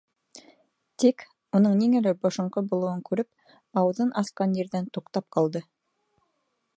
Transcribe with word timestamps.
Тик, 1.03 1.25
уның 1.59 1.75
ниңәлер 1.81 2.15
бошонҡо 2.23 2.63
булыуын 2.71 3.05
күреп, 3.11 3.53
ауыҙын 3.81 4.11
асҡан 4.23 4.59
ерҙән 4.61 4.89
туҡтап 4.97 5.29
ҡалды. 5.37 5.63